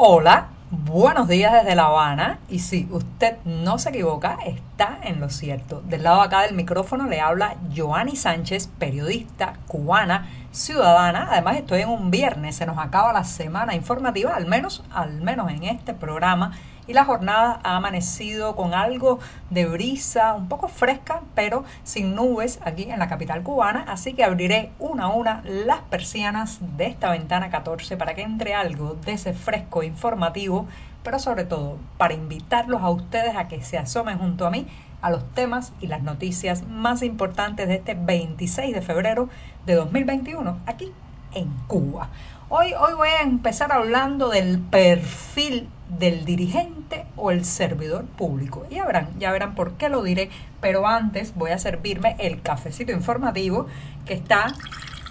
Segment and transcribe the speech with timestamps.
[0.00, 2.38] Hola, buenos días desde La Habana.
[2.48, 5.80] Y si usted no se equivoca, está en lo cierto.
[5.80, 11.26] Del lado acá del micrófono le habla Joanny Sánchez, periodista cubana, ciudadana.
[11.32, 15.50] Además estoy en un viernes, se nos acaba la semana informativa, al menos, al menos
[15.50, 16.52] en este programa
[16.88, 19.20] y la jornada ha amanecido con algo
[19.50, 24.24] de brisa, un poco fresca, pero sin nubes aquí en la capital cubana, así que
[24.24, 29.12] abriré una a una las persianas de esta ventana 14 para que entre algo de
[29.12, 30.66] ese fresco informativo,
[31.04, 34.66] pero sobre todo para invitarlos a ustedes a que se asomen junto a mí
[35.02, 39.28] a los temas y las noticias más importantes de este 26 de febrero
[39.66, 40.90] de 2021 aquí
[41.34, 42.08] en Cuba.
[42.48, 48.66] Hoy, hoy voy a empezar hablando del perfil del dirigente o el servidor público.
[48.70, 50.30] Ya verán, ya verán por qué lo diré,
[50.60, 53.66] pero antes voy a servirme el cafecito informativo
[54.04, 54.54] que está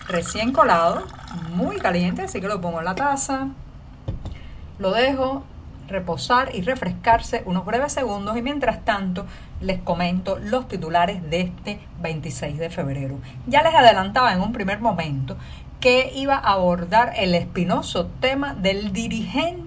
[0.08, 1.06] recién colado,
[1.52, 3.50] muy caliente, así que lo pongo en la taza,
[4.80, 5.44] lo dejo
[5.88, 9.26] reposar y refrescarse unos breves segundos y mientras tanto
[9.62, 13.20] les comento los titulares de este 26 de febrero.
[13.48, 15.38] Ya les adelantaba en un primer momento
[15.80, 19.67] que iba a abordar el espinoso tema del dirigente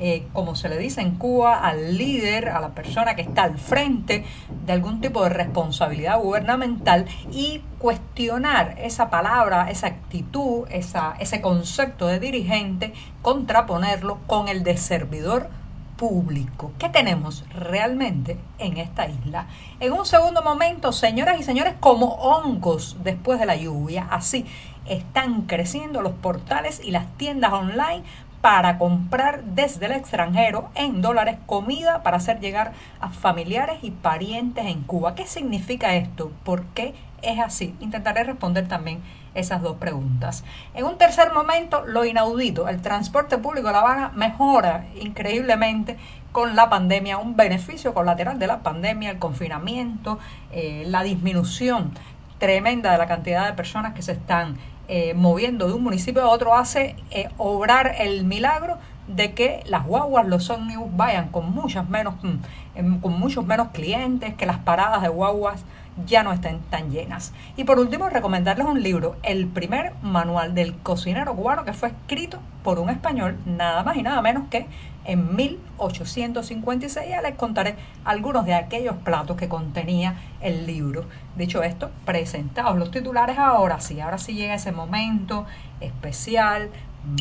[0.00, 3.58] eh, como se le dice en Cuba, al líder, a la persona que está al
[3.58, 4.24] frente
[4.64, 12.06] de algún tipo de responsabilidad gubernamental y cuestionar esa palabra, esa actitud, esa, ese concepto
[12.06, 15.50] de dirigente, contraponerlo con el de servidor
[15.96, 16.70] público.
[16.78, 19.48] ¿Qué tenemos realmente en esta isla?
[19.80, 24.46] En un segundo momento, señoras y señores, como hongos después de la lluvia, así
[24.86, 28.04] están creciendo los portales y las tiendas online
[28.48, 34.64] para comprar desde el extranjero en dólares comida para hacer llegar a familiares y parientes
[34.64, 35.14] en Cuba.
[35.14, 36.32] ¿Qué significa esto?
[36.44, 37.76] ¿Por qué es así?
[37.78, 39.02] Intentaré responder también
[39.34, 40.44] esas dos preguntas.
[40.72, 42.70] En un tercer momento, lo inaudito.
[42.70, 45.98] El transporte público de La Habana mejora increíblemente
[46.32, 50.18] con la pandemia, un beneficio colateral de la pandemia, el confinamiento,
[50.52, 51.92] eh, la disminución
[52.38, 54.56] tremenda de la cantidad de personas que se están
[54.88, 59.86] eh, moviendo de un municipio a otro hace eh, obrar el milagro de que las
[59.86, 62.34] guaguas, los ómnibus vayan con muchas menos, mm,
[62.74, 65.62] em, con muchos menos clientes, que las paradas de guaguas
[66.06, 67.32] ya no estén tan llenas.
[67.56, 72.38] Y por último, recomendarles un libro, el primer manual del cocinero cubano que fue escrito
[72.62, 74.66] por un español, nada más y nada menos que
[75.04, 77.08] en 1856.
[77.08, 81.06] Ya les contaré algunos de aquellos platos que contenía el libro.
[81.36, 85.46] Dicho esto, presentados los titulares ahora sí, ahora sí llega ese momento
[85.80, 86.70] especial,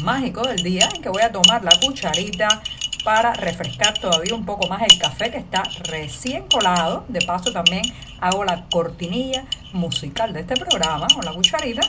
[0.03, 2.61] mágico del día en que voy a tomar la cucharita
[3.03, 7.06] para refrescar todavía un poco más el café que está recién colado.
[7.08, 7.84] De paso también
[8.19, 11.81] hago la cortinilla musical de este programa con la cucharita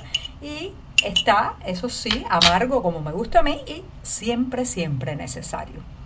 [0.43, 0.73] y
[1.05, 5.98] está, eso sí, amargo como me gusta a mí y siempre, siempre necesario.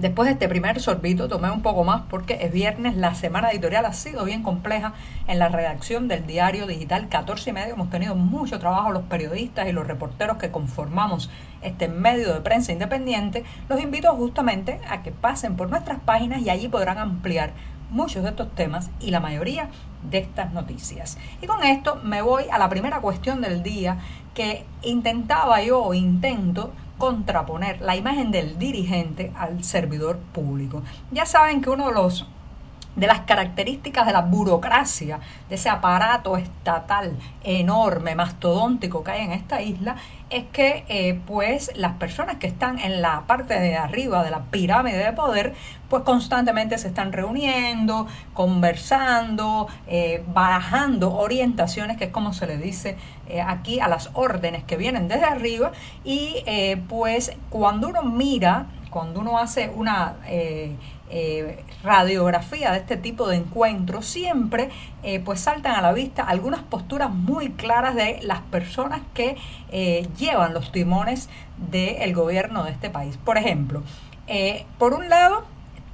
[0.00, 3.84] Después de este primer sorbito tomé un poco más porque es viernes, la semana editorial
[3.84, 4.94] ha sido bien compleja
[5.28, 7.74] en la redacción del diario digital 14 y medio.
[7.74, 11.28] Hemos tenido mucho trabajo los periodistas y los reporteros que conformamos
[11.60, 13.44] este medio de prensa independiente.
[13.68, 17.52] Los invito justamente a que pasen por nuestras páginas y allí podrán ampliar
[17.90, 19.68] muchos de estos temas y la mayoría
[20.08, 21.18] de estas noticias.
[21.42, 23.98] Y con esto me voy a la primera cuestión del día
[24.32, 30.82] que intentaba yo o intento contraponer la imagen del dirigente al servidor público.
[31.10, 32.28] Ya saben que uno de los
[32.96, 39.32] de las características de la burocracia, de ese aparato estatal enorme, mastodóntico que hay en
[39.32, 39.96] esta isla,
[40.28, 44.42] es que eh, pues las personas que están en la parte de arriba de la
[44.42, 45.54] pirámide de poder,
[45.88, 52.96] pues constantemente se están reuniendo, conversando, eh, bajando orientaciones, que es como se le dice
[53.28, 55.72] eh, aquí a las órdenes que vienen desde arriba,
[56.04, 56.44] y
[56.88, 60.16] pues cuando uno mira, cuando uno hace una
[61.12, 64.70] eh, radiografía de este tipo de encuentros, siempre
[65.02, 69.36] eh, pues saltan a la vista algunas posturas muy claras de las personas que
[69.72, 73.16] eh, llevan los timones del gobierno de este país.
[73.16, 73.82] Por ejemplo,
[74.78, 75.44] por un lado,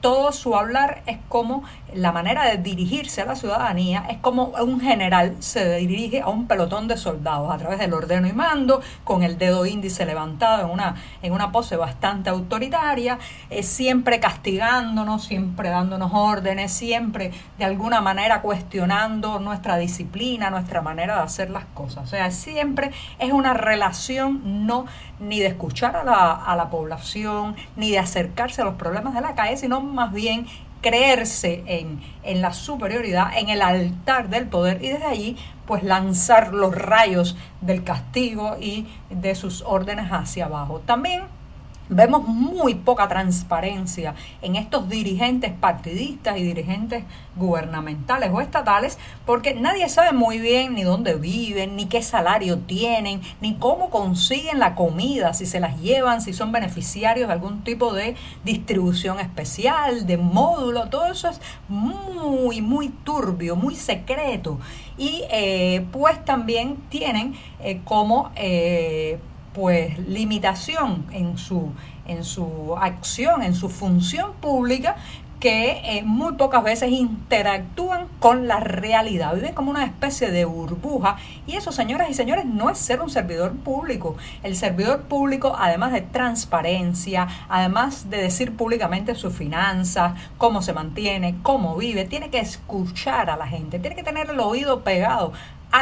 [0.07, 4.81] todo su hablar es como la manera de dirigirse a la ciudadanía, es como un
[4.81, 9.25] general se dirige a un pelotón de soldados a través del ordeno y mando, con
[9.25, 13.19] el dedo índice levantado en una, en una pose bastante autoritaria,
[13.63, 21.23] siempre castigándonos, siempre dándonos órdenes, siempre de alguna manera cuestionando nuestra disciplina, nuestra manera de
[21.23, 22.05] hacer las cosas.
[22.05, 24.87] O sea, siempre es una relación no
[25.19, 29.23] ni de escuchar a la, a la población, ni de acercarse a los problemas de
[29.23, 30.47] la calle, sino más bien
[30.81, 36.53] creerse en, en, la superioridad, en el altar del poder y desde allí pues lanzar
[36.55, 40.81] los rayos del castigo y de sus órdenes hacia abajo.
[40.87, 41.23] También
[41.89, 47.05] Vemos muy poca transparencia en estos dirigentes partidistas y dirigentes
[47.37, 53.21] gubernamentales o estatales porque nadie sabe muy bien ni dónde viven, ni qué salario tienen,
[53.41, 57.93] ni cómo consiguen la comida, si se las llevan, si son beneficiarios de algún tipo
[57.93, 64.59] de distribución especial, de módulo, todo eso es muy, muy turbio, muy secreto.
[64.99, 68.31] Y eh, pues también tienen eh, como...
[68.37, 69.19] Eh,
[69.57, 71.73] pues limitación en su,
[72.07, 74.97] en su acción, en su función pública,
[75.41, 81.17] que eh, muy pocas veces interactúan con la realidad, viven como una especie de burbuja
[81.47, 84.17] y eso, señoras y señores, no es ser un servidor público.
[84.43, 91.37] El servidor público, además de transparencia, además de decir públicamente sus finanzas, cómo se mantiene,
[91.43, 95.33] cómo vive, tiene que escuchar a la gente, tiene que tener el oído pegado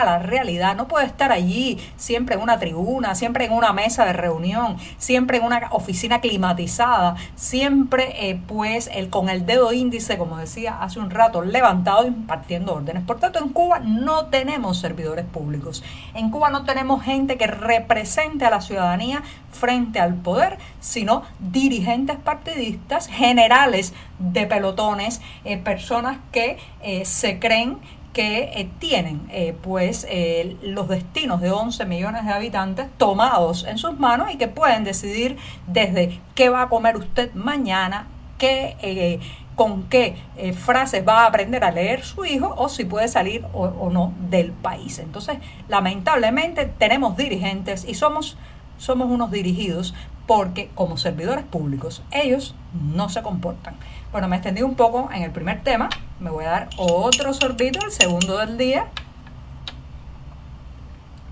[0.00, 0.76] a la realidad.
[0.76, 5.38] No puede estar allí siempre en una tribuna, siempre en una mesa de reunión, siempre
[5.38, 10.98] en una oficina climatizada, siempre eh, pues el, con el dedo índice, como decía hace
[10.98, 13.02] un rato, levantado impartiendo órdenes.
[13.04, 15.82] Por tanto, en Cuba no tenemos servidores públicos.
[16.14, 22.16] En Cuba no tenemos gente que represente a la ciudadanía frente al poder, sino dirigentes
[22.16, 27.78] partidistas, generales de pelotones, eh, personas que eh, se creen
[28.14, 33.76] que eh, tienen eh, pues eh, los destinos de 11 millones de habitantes tomados en
[33.76, 38.06] sus manos y que pueden decidir desde qué va a comer usted mañana,
[38.38, 39.20] qué,
[39.56, 40.16] con qué
[40.54, 44.14] frases va a aprender a leer su hijo o si puede salir o, o no
[44.30, 44.98] del país.
[44.98, 45.38] Entonces,
[45.68, 48.38] lamentablemente tenemos dirigentes y somos
[48.76, 49.94] somos unos dirigidos
[50.26, 53.76] porque como servidores públicos ellos no se comportan.
[54.10, 55.88] Bueno, me extendí un poco en el primer tema,
[56.20, 58.86] me voy a dar otro sorbito, el segundo del día,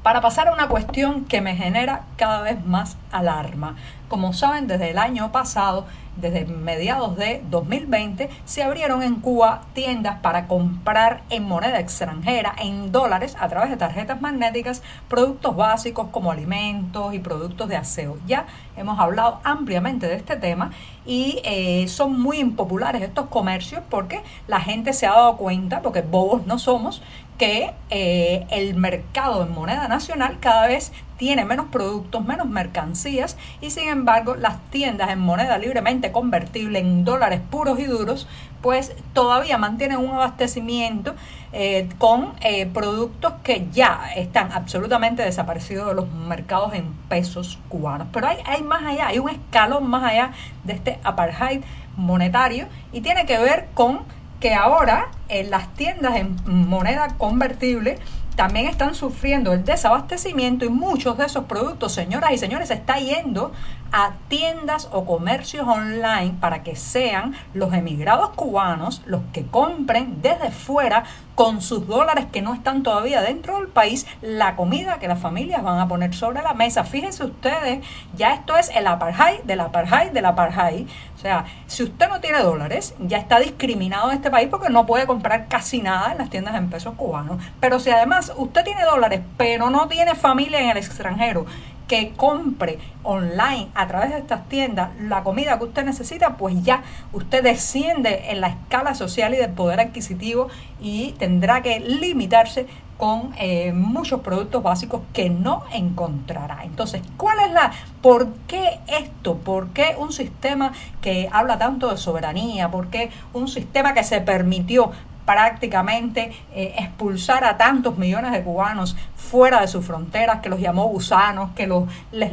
[0.02, 3.74] para pasar a una cuestión que me genera cada vez más alarma.
[4.06, 5.86] Como saben, desde el año pasado
[6.16, 12.92] desde mediados de 2020 se abrieron en Cuba tiendas para comprar en moneda extranjera, en
[12.92, 18.18] dólares, a través de tarjetas magnéticas, productos básicos como alimentos y productos de aseo.
[18.26, 18.46] Ya
[18.76, 20.70] hemos hablado ampliamente de este tema
[21.04, 26.02] y eh, son muy impopulares estos comercios porque la gente se ha dado cuenta, porque
[26.02, 27.02] bobos no somos,
[27.38, 30.92] que eh, el mercado en moneda nacional cada vez
[31.22, 37.04] tiene menos productos, menos mercancías y sin embargo las tiendas en moneda libremente convertible en
[37.04, 38.26] dólares puros y duros
[38.60, 41.14] pues todavía mantienen un abastecimiento
[41.52, 48.08] eh, con eh, productos que ya están absolutamente desaparecidos de los mercados en pesos cubanos.
[48.12, 50.32] Pero hay, hay más allá, hay un escalón más allá
[50.64, 51.62] de este apartheid
[51.96, 54.00] monetario y tiene que ver con
[54.40, 58.00] que ahora en las tiendas en moneda convertible
[58.34, 62.98] también están sufriendo el desabastecimiento y muchos de esos productos, señoras y señores, se está
[62.98, 63.52] yendo
[63.92, 70.50] a tiendas o comercios online para que sean los emigrados cubanos los que compren desde
[70.50, 71.04] fuera
[71.34, 75.62] con sus dólares que no están todavía dentro del país la comida que las familias
[75.62, 76.84] van a poner sobre la mesa.
[76.84, 77.84] Fíjense ustedes,
[78.14, 80.86] ya esto es el apartheid del apartheid del apartheid.
[81.14, 84.86] O sea, si usted no tiene dólares, ya está discriminado en este país porque no
[84.86, 87.42] puede comprar casi nada en las tiendas en pesos cubanos.
[87.60, 91.46] Pero si además usted tiene dólares, pero no tiene familia en el extranjero,
[91.92, 96.82] que compre online a través de estas tiendas la comida que usted necesita, pues ya
[97.12, 100.48] usted desciende en la escala social y del poder adquisitivo
[100.80, 106.60] y tendrá que limitarse con eh, muchos productos básicos que no encontrará.
[106.64, 109.36] Entonces, ¿cuál es la, por qué esto?
[109.36, 110.72] ¿Por qué un sistema
[111.02, 112.70] que habla tanto de soberanía?
[112.70, 114.92] ¿Por qué un sistema que se permitió
[115.24, 120.86] prácticamente eh, expulsar a tantos millones de cubanos fuera de sus fronteras, que los llamó
[120.88, 122.32] gusanos, que los les,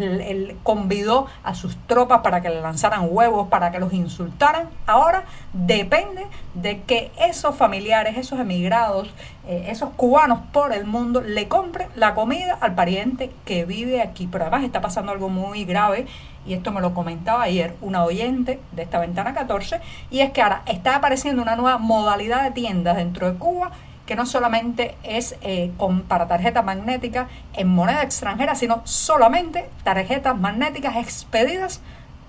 [0.64, 4.70] convidó a sus tropas para que le lanzaran huevos, para que los insultaran.
[4.86, 9.10] Ahora depende de que esos familiares, esos emigrados,
[9.50, 14.30] eh, esos cubanos por el mundo le compren la comida al pariente que vive aquí.
[14.32, 16.06] Pero además está pasando algo muy grave
[16.46, 20.44] y esto me lo comentaba ayer una oyente de esta ventana 14, y es que
[20.44, 23.72] ahora está apareciendo una nueva modalidad de tiendas dentro de Cuba
[24.06, 30.38] que no solamente es eh, con, para tarjetas magnéticas en moneda extranjera, sino solamente tarjetas
[30.38, 31.82] magnéticas expedidas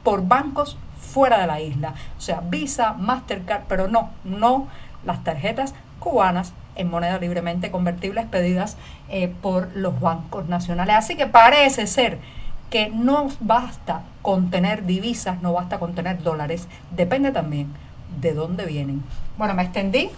[0.03, 1.95] por bancos fuera de la isla.
[2.17, 4.69] O sea, Visa, Mastercard, pero no, no
[5.05, 8.77] las tarjetas cubanas en moneda libremente convertible expedidas
[9.09, 10.97] eh, por los bancos nacionales.
[10.97, 12.19] Así que parece ser
[12.71, 17.73] que no basta con tener divisas, no basta con tener dólares, depende también
[18.21, 19.03] de dónde vienen.
[19.37, 20.11] Bueno, me extendí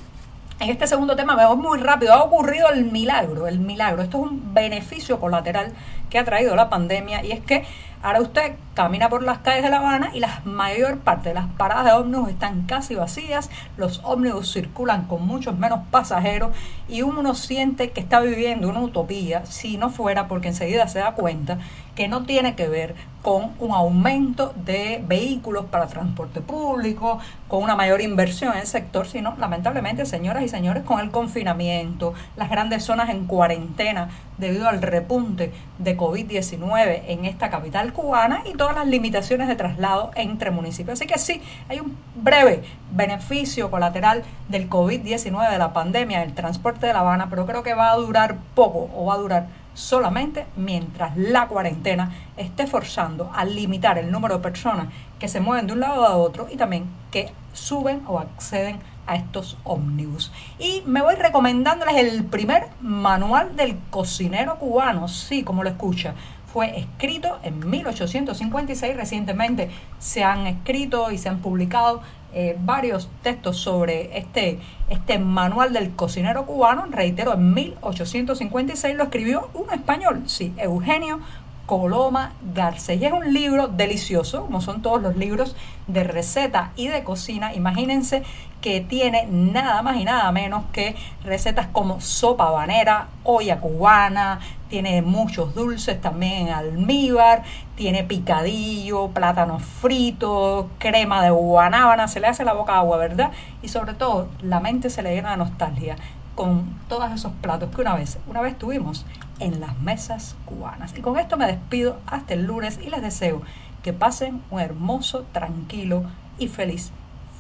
[0.61, 2.13] En este segundo tema me voy muy rápido.
[2.13, 4.03] Ha ocurrido el milagro, el milagro.
[4.03, 5.73] Esto es un beneficio colateral
[6.13, 7.65] que ha traído la pandemia y es que
[8.03, 11.47] ahora usted camina por las calles de La Habana y la mayor parte de las
[11.57, 16.55] paradas de ómnibus están casi vacías, los ómnibus circulan con muchos menos pasajeros
[16.87, 21.15] y uno siente que está viviendo una utopía si no fuera porque enseguida se da
[21.15, 21.59] cuenta
[21.95, 27.77] que no tiene que ver con un aumento de vehículos para transporte público, con una
[27.77, 32.83] mayor inversión en el sector, sino lamentablemente, señoras y señores, con el confinamiento, las grandes
[32.83, 38.89] zonas en cuarentena debido al repunte de COVID-19 en esta capital cubana y todas las
[38.89, 40.99] limitaciones de traslado entre municipios.
[40.99, 46.89] Así que sí, hay un breve beneficio colateral del COVID-19, de la pandemia, del transporte
[46.89, 50.45] de La Habana, pero creo que va a durar poco o va a durar solamente
[50.57, 54.89] mientras la cuarentena esté forzando a limitar el número de personas
[55.21, 59.17] que se mueven de un lado a otro y también que suben o acceden a
[59.17, 60.33] estos ómnibus.
[60.59, 66.15] Y me voy recomendándoles el primer manual del cocinero cubano, sí, como lo escucha.
[66.53, 72.03] Fue escrito en 1856, recientemente se han escrito y se han publicado
[72.35, 79.51] eh, varios textos sobre este, este manual del cocinero cubano, reitero, en 1856 lo escribió
[79.53, 81.21] un español, sí, Eugenio
[81.67, 83.01] Coloma Garcés.
[83.01, 87.55] Y es un libro delicioso, como son todos los libros de receta y de cocina.
[87.55, 88.23] Imagínense
[88.61, 94.39] que tiene nada más y nada menos que recetas como sopa habanera, olla cubana,
[94.69, 97.43] tiene muchos dulces también en almíbar,
[97.75, 103.33] tiene picadillo, plátano frito, crema de guanábana, se le hace la boca agua, ¿verdad?
[103.63, 105.97] Y sobre todo, la mente se le llena de nostalgia
[106.35, 109.05] con todos esos platos que una vez, una vez tuvimos
[109.39, 110.97] en las mesas cubanas.
[110.97, 113.43] Y con esto me despido hasta el lunes y les deseo
[113.83, 116.05] que pasen un hermoso, tranquilo
[116.39, 116.93] y feliz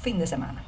[0.02, 0.62] fin de semana.